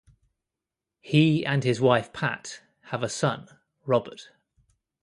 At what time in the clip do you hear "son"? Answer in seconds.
3.07-3.47